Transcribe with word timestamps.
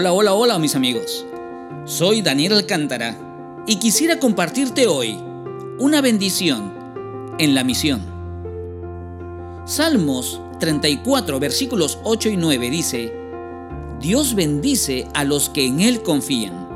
Hola, 0.00 0.12
hola, 0.12 0.32
hola 0.32 0.58
mis 0.60 0.76
amigos. 0.76 1.26
Soy 1.84 2.22
Daniel 2.22 2.52
Alcántara 2.52 3.18
y 3.66 3.80
quisiera 3.80 4.20
compartirte 4.20 4.86
hoy 4.86 5.18
una 5.80 6.00
bendición 6.00 6.72
en 7.40 7.52
la 7.56 7.64
misión. 7.64 8.00
Salmos 9.66 10.40
34 10.60 11.40
versículos 11.40 11.98
8 12.04 12.28
y 12.28 12.36
9 12.36 12.70
dice, 12.70 13.12
Dios 13.98 14.36
bendice 14.36 15.08
a 15.14 15.24
los 15.24 15.50
que 15.50 15.66
en 15.66 15.80
Él 15.80 16.00
confían. 16.04 16.68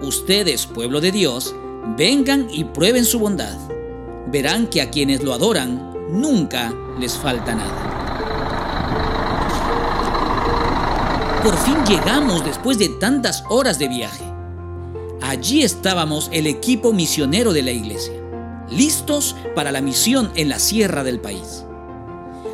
Ustedes, 0.00 0.64
pueblo 0.64 1.02
de 1.02 1.12
Dios, 1.12 1.54
vengan 1.98 2.48
y 2.50 2.64
prueben 2.64 3.04
su 3.04 3.18
bondad. 3.18 3.58
Verán 4.32 4.68
que 4.68 4.80
a 4.80 4.88
quienes 4.88 5.22
lo 5.22 5.34
adoran 5.34 5.92
nunca 6.10 6.72
les 6.98 7.12
falta 7.12 7.54
nada. 7.54 7.97
Por 11.42 11.56
fin 11.56 11.76
llegamos 11.86 12.44
después 12.44 12.78
de 12.78 12.88
tantas 12.88 13.44
horas 13.48 13.78
de 13.78 13.86
viaje. 13.86 14.24
Allí 15.22 15.62
estábamos 15.62 16.28
el 16.32 16.48
equipo 16.48 16.92
misionero 16.92 17.52
de 17.52 17.62
la 17.62 17.70
iglesia, 17.70 18.14
listos 18.70 19.36
para 19.54 19.70
la 19.70 19.80
misión 19.80 20.32
en 20.34 20.48
la 20.48 20.58
sierra 20.58 21.04
del 21.04 21.20
país. 21.20 21.64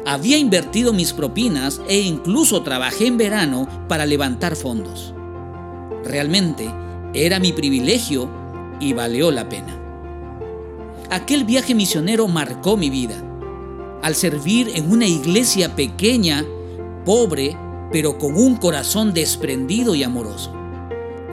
Había 0.05 0.37
invertido 0.37 0.93
mis 0.93 1.15
propinas 1.15 1.80
e 1.88 1.98
incluso 2.01 2.62
trabajé 2.62 3.07
en 3.07 3.16
verano 3.16 3.66
para 3.88 4.05
levantar 4.05 4.55
fondos. 4.55 5.15
Realmente 6.05 6.71
era 7.15 7.38
mi 7.38 7.55
privilegio 7.55 8.29
y 8.80 8.93
valió 8.93 9.30
la 9.30 9.48
pena. 9.48 9.80
Aquel 11.10 11.45
viaje 11.45 11.74
misionero 11.74 12.29
marcó 12.29 12.77
mi 12.77 12.91
vida. 12.91 13.16
Al 14.02 14.15
servir 14.15 14.73
en 14.74 14.91
una 14.91 15.07
iglesia 15.07 15.74
pequeña, 15.74 16.45
pobre, 17.07 17.57
pero 17.93 18.19
con 18.19 18.37
un 18.37 18.56
corazón 18.56 19.12
desprendido 19.12 19.95
y 19.95 20.02
amoroso. 20.02 20.52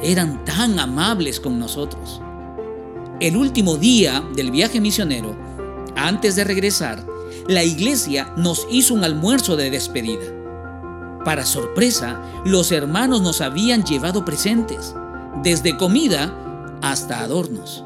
Eran 0.04 0.44
tan 0.46 0.80
amables 0.80 1.40
con 1.40 1.60
nosotros. 1.60 2.22
El 3.20 3.38
último 3.38 3.78
día 3.78 4.24
del 4.36 4.52
viaje 4.52 4.82
misionero, 4.82 5.36
antes 5.96 6.36
de 6.36 6.44
regresar, 6.44 7.06
la 7.48 7.64
iglesia 7.64 8.34
nos 8.38 8.68
hizo 8.72 8.94
un 8.94 9.04
almuerzo 9.04 9.56
de 9.56 9.70
despedida. 9.70 10.26
Para 11.24 11.46
sorpresa, 11.46 12.22
los 12.46 12.72
hermanos 12.72 13.22
nos 13.22 13.42
habían 13.42 13.84
llevado 13.84 14.26
presentes, 14.26 14.96
desde 15.44 15.78
comida 15.78 16.36
hasta 16.82 17.20
adornos. 17.20 17.84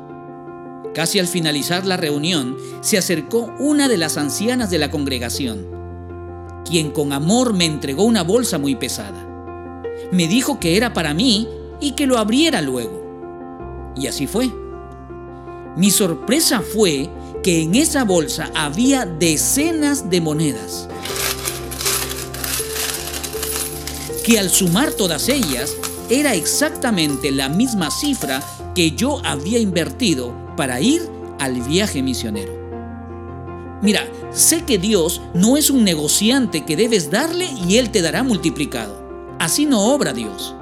Casi 0.94 1.20
al 1.20 1.28
finalizar 1.28 1.86
la 1.86 1.98
reunión, 1.98 2.56
se 2.80 2.98
acercó 2.98 3.54
una 3.60 3.90
de 3.90 3.98
las 3.98 4.18
ancianas 4.18 4.70
de 4.70 4.78
la 4.78 4.90
congregación 4.90 5.75
quien 6.66 6.92
con 6.92 7.14
amor 7.14 7.54
me 7.54 7.66
entregó 7.66 8.04
una 8.04 8.24
bolsa 8.24 8.58
muy 8.58 8.76
pesada. 8.76 9.26
Me 10.12 10.28
dijo 10.28 10.60
que 10.60 10.78
era 10.78 10.94
para 10.94 11.14
mí 11.14 11.48
y 11.80 11.92
que 11.92 12.08
lo 12.08 12.18
abriera 12.18 12.62
luego. 12.62 13.94
Y 13.96 14.08
así 14.08 14.28
fue. 14.28 14.52
Mi 15.78 15.92
sorpresa 15.92 16.62
fue 16.62 17.10
que 17.44 17.62
en 17.62 17.76
esa 17.76 18.04
bolsa 18.04 18.50
había 18.56 19.06
decenas 19.06 20.10
de 20.10 20.22
monedas. 20.22 20.88
Que 24.26 24.40
al 24.40 24.50
sumar 24.50 24.92
todas 24.94 25.30
ellas 25.30 25.76
era 26.10 26.34
exactamente 26.34 27.32
la 27.32 27.50
misma 27.50 27.92
cifra 27.92 28.42
que 28.74 28.92
yo 28.92 29.22
había 29.24 29.60
invertido 29.60 30.34
para 30.58 30.82
ir 30.82 31.08
al 31.40 31.62
viaje 31.62 32.02
misionero. 32.02 32.65
Mira, 33.82 34.08
sé 34.32 34.64
que 34.64 34.78
Dios 34.78 35.22
no 35.34 35.58
es 35.58 35.70
un 35.70 35.84
negociante 35.84 36.66
que 36.66 36.76
debes 36.76 37.12
darle 37.12 37.48
y 37.68 37.78
Él 37.78 37.92
te 37.92 38.02
dará 38.02 38.24
multiplicado. 38.24 39.04
Así 39.40 39.66
no 39.66 39.94
obra 39.94 40.14
Dios. 40.14 40.56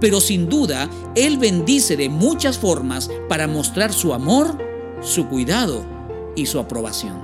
Pero 0.00 0.20
sin 0.20 0.48
duda, 0.48 0.90
Él 1.14 1.38
bendice 1.38 1.96
de 1.96 2.08
muchas 2.08 2.58
formas 2.58 3.08
para 3.28 3.46
mostrar 3.46 3.92
su 3.92 4.12
amor, 4.12 4.58
su 5.00 5.26
cuidado 5.28 5.84
y 6.34 6.46
su 6.46 6.58
aprobación. 6.58 7.20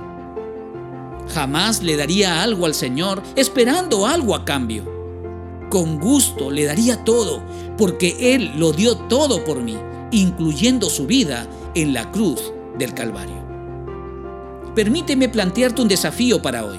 Jamás 1.33 1.83
le 1.83 1.97
daría 1.97 2.41
algo 2.41 2.65
al 2.65 2.73
Señor 2.73 3.21
esperando 3.35 4.07
algo 4.07 4.33
a 4.33 4.45
cambio. 4.45 4.85
Con 5.69 5.99
gusto 5.99 6.49
le 6.49 6.63
daría 6.63 7.03
todo, 7.03 7.43
porque 7.77 8.33
Él 8.33 8.53
lo 8.55 8.71
dio 8.71 8.95
todo 8.95 9.43
por 9.43 9.61
mí, 9.61 9.77
incluyendo 10.11 10.89
su 10.89 11.05
vida 11.05 11.45
en 11.75 11.93
la 11.93 12.09
cruz 12.11 12.53
del 12.79 12.93
Calvario 12.93 13.46
permíteme 14.77 15.27
plantearte 15.27 15.81
un 15.81 15.87
desafío 15.87 16.39
para 16.39 16.63
hoy. 16.63 16.77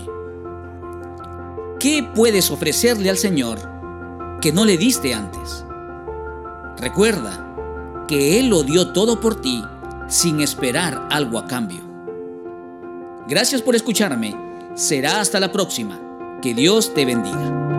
¿Qué 1.81 2.09
puedes 2.15 2.49
ofrecerle 2.49 3.11
al 3.11 3.19
Señor 3.19 3.59
que 4.41 4.53
no 4.53 4.65
le 4.65 4.79
diste 4.79 5.15
antes? 5.15 5.65
Recuerda 6.77 8.05
que 8.07 8.39
Él 8.39 8.51
lo 8.51 8.63
dio 8.63 8.93
todo 8.93 9.21
por 9.21 9.41
ti 9.41 9.65
sin 10.07 10.41
esperar 10.41 11.09
algo 11.11 11.41
a 11.41 11.49
cambio. 11.49 11.81
Gracias 13.27 13.63
por 13.63 13.75
escucharme. 13.75 14.33
Será 14.77 15.21
hasta 15.21 15.41
la 15.41 15.51
próxima. 15.51 16.39
Que 16.41 16.55
Dios 16.55 16.95
te 16.95 17.05
bendiga. 17.05 17.78